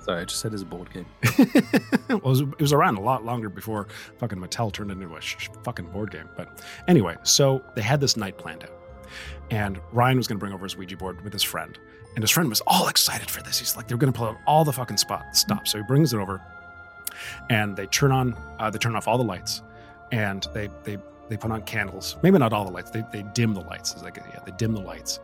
[0.00, 1.06] Sorry, I just said it's a board game.
[2.08, 3.88] well, it was, it was, around a lot longer before
[4.18, 6.28] fucking Mattel turned into a sh- fucking board game.
[6.36, 8.75] But anyway, so they had this night planned out.
[9.50, 11.78] And Ryan was going to bring over his Ouija board with his friend.
[12.14, 13.58] And his friend was all excited for this.
[13.58, 15.72] He's like, they're going to pull out all the fucking spot stops.
[15.72, 16.42] So he brings it over
[17.50, 19.62] and they turn on, uh, they turn off all the lights
[20.12, 22.16] and they, they, they put on candles.
[22.22, 22.90] Maybe not all the lights.
[22.90, 23.92] They, they dim the lights.
[23.92, 25.20] It's like, yeah, they dim the lights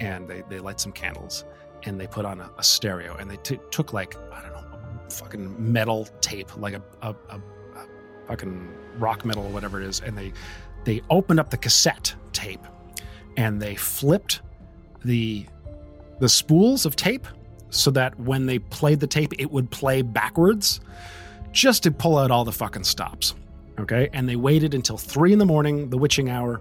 [0.00, 1.44] and they, they light some candles
[1.82, 4.78] and they put on a, a stereo and they t- took like, I don't know,
[5.10, 7.86] fucking metal tape, like a, a, a, a
[8.26, 10.00] fucking rock metal or whatever it is.
[10.00, 10.32] And they,
[10.84, 12.64] they opened up the cassette tape
[13.36, 14.40] and they flipped
[15.04, 15.46] the
[16.20, 17.26] the spools of tape
[17.70, 20.80] so that when they played the tape it would play backwards
[21.52, 23.34] just to pull out all the fucking stops
[23.78, 24.08] okay?
[24.12, 26.60] And they waited until three in the morning the witching hour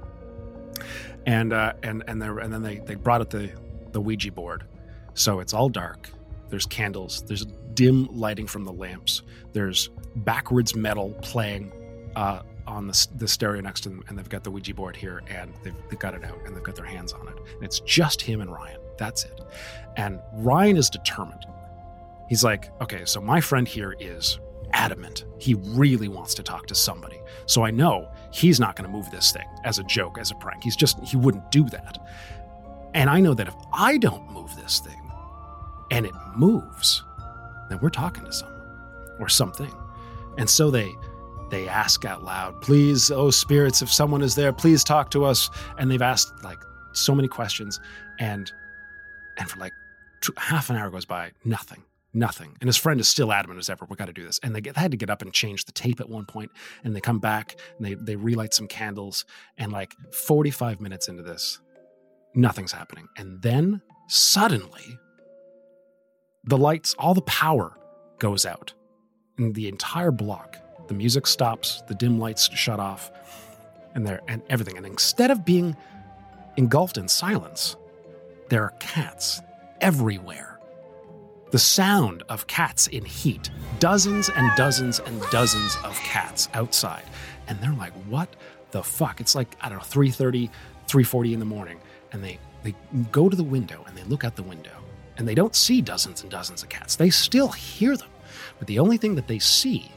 [1.25, 3.51] and uh and and they and then they they brought out the
[3.91, 4.63] the ouija board.
[5.13, 6.09] So it's all dark.
[6.49, 7.23] There's candles.
[7.23, 9.21] There's dim lighting from the lamps.
[9.53, 11.71] There's backwards metal playing
[12.15, 15.21] uh on the, the stereo next to them, and they've got the Ouija board here,
[15.29, 17.37] and they've, they've got it out, and they've got their hands on it.
[17.37, 18.79] And it's just him and Ryan.
[18.97, 19.41] That's it.
[19.97, 21.45] And Ryan is determined.
[22.29, 24.39] He's like, okay, so my friend here is
[24.73, 25.25] adamant.
[25.39, 27.21] He really wants to talk to somebody.
[27.45, 30.35] So I know he's not going to move this thing as a joke, as a
[30.35, 30.63] prank.
[30.63, 31.99] He's just, he wouldn't do that.
[32.93, 35.11] And I know that if I don't move this thing
[35.91, 37.03] and it moves,
[37.69, 39.71] then we're talking to someone or something.
[40.37, 40.93] And so they
[41.49, 45.49] they ask out loud, please, oh spirits, if someone is there, please talk to us.
[45.77, 46.59] And they've asked like
[46.93, 47.79] so many questions,
[48.19, 48.51] and
[49.37, 49.73] and for like
[50.21, 51.83] two, half an hour goes by, nothing,
[52.13, 52.55] nothing.
[52.61, 54.39] And his friend is still adamant as ever, we got to do this.
[54.43, 56.51] And they, get, they had to get up and change the tape at one point,
[56.83, 59.25] and they come back and they they relight some candles,
[59.57, 61.59] and like 45 minutes into this,
[62.33, 63.07] nothing's happening.
[63.17, 64.99] And then suddenly,
[66.43, 67.77] the lights, all the power
[68.19, 68.73] goes out
[69.37, 73.11] And the entire block the music stops, the dim lights shut off,
[73.93, 74.77] and there and everything.
[74.77, 75.75] And instead of being
[76.57, 77.75] engulfed in silence,
[78.49, 79.41] there are cats
[79.81, 80.59] everywhere.
[81.51, 87.03] The sound of cats in heat, dozens and dozens and dozens of cats outside.
[87.47, 88.35] And they're like, what
[88.71, 89.21] the fuck?
[89.21, 90.49] It's like, I don't know, 3.30,
[90.87, 91.79] 3.40 in the morning.
[92.11, 92.75] And they, they
[93.11, 94.71] go to the window and they look out the window.
[95.17, 96.97] And they don't see dozens and dozens of cats.
[96.97, 98.09] They still hear them.
[98.59, 99.89] But the only thing that they see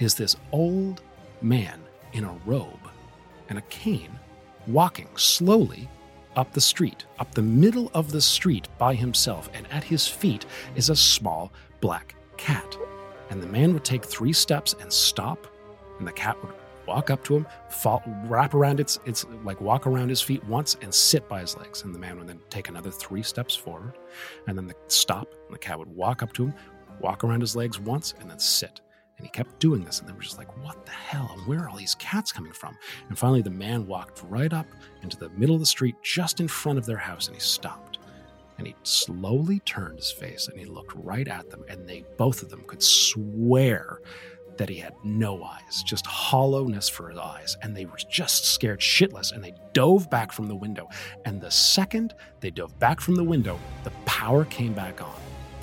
[0.00, 1.02] is this old
[1.42, 1.80] man
[2.14, 2.90] in a robe
[3.48, 4.18] and a cane
[4.66, 5.88] walking slowly
[6.36, 10.46] up the street, up the middle of the street by himself, and at his feet
[10.74, 12.76] is a small black cat.
[13.30, 15.46] And the man would take three steps and stop,
[15.98, 16.54] and the cat would
[16.86, 20.76] walk up to him, fall, wrap around its, its like walk around his feet once
[20.82, 21.82] and sit by his legs.
[21.82, 23.98] And the man would then take another three steps forward,
[24.46, 26.54] and then the stop, and the cat would walk up to him,
[27.00, 28.80] walk around his legs once, and then sit.
[29.20, 31.30] And he kept doing this, and they were just like, What the hell?
[31.36, 32.74] And where are all these cats coming from?
[33.10, 34.66] And finally, the man walked right up
[35.02, 37.98] into the middle of the street, just in front of their house, and he stopped.
[38.56, 42.42] And he slowly turned his face and he looked right at them, and they both
[42.42, 44.00] of them could swear
[44.56, 47.58] that he had no eyes, just hollowness for his eyes.
[47.60, 50.88] And they were just scared shitless and they dove back from the window.
[51.26, 55.14] And the second they dove back from the window, the power came back on,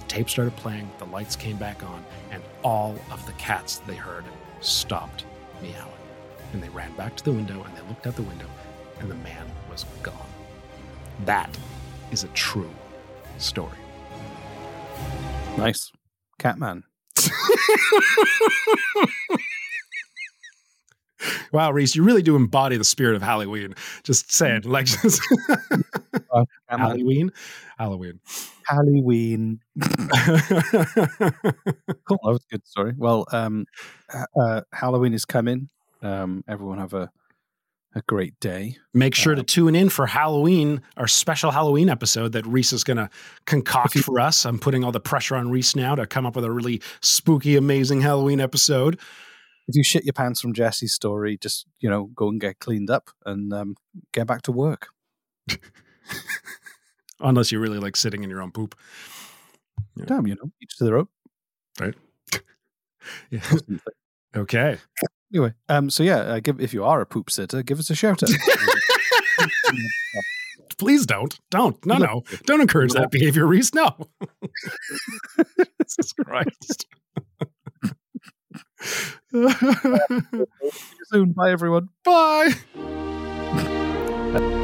[0.07, 4.25] tape started playing, the lights came back on, and all of the cats they heard
[4.61, 5.25] stopped
[5.61, 5.91] meowing.
[6.53, 8.47] And they ran back to the window and they looked out the window,
[8.99, 10.13] and the man was gone.
[11.25, 11.55] That
[12.11, 12.73] is a true
[13.37, 13.77] story.
[15.57, 15.91] Nice.
[16.39, 16.83] Catman.
[21.51, 23.75] Wow, Reese, you really do embody the spirit of Halloween.
[24.03, 25.21] Just saying, like just
[26.31, 27.31] Uh, Halloween,
[27.77, 28.19] Halloween.
[28.65, 29.59] Halloween.
[29.79, 29.89] cool.
[32.09, 32.93] That was a good story.
[32.97, 33.65] Well, um,
[34.39, 35.69] uh, Halloween is coming.
[36.01, 37.09] Um, everyone have a
[37.95, 38.77] a great day.
[38.93, 42.97] Make sure to tune in for Halloween, our special Halloween episode that Reese is going
[42.97, 43.09] to
[43.45, 44.45] concoct for us.
[44.45, 47.55] I'm putting all the pressure on Reese now to come up with a really spooky,
[47.55, 48.99] amazing Halloween episode.
[49.67, 52.89] If you shit your pants from Jesse's story, just you know, go and get cleaned
[52.89, 53.75] up and um,
[54.13, 54.87] get back to work.
[57.19, 58.75] Unless you really like sitting in your own poop.
[60.05, 61.07] Damn, you know, each to their own.
[61.79, 61.95] Right.
[63.31, 63.41] yeah.
[64.35, 64.77] Okay.
[65.33, 67.95] Anyway, um, so yeah, uh, give if you are a poop sitter, give us a
[67.95, 68.29] shout out.
[70.77, 71.39] Please don't.
[71.49, 71.83] Don't.
[71.85, 72.23] No, no.
[72.45, 73.73] Don't encourage that behavior, Reese.
[73.73, 73.95] No.
[75.83, 76.85] Jesus Christ.
[81.05, 81.31] soon.
[81.33, 81.89] Bye, everyone.
[82.03, 82.53] Bye.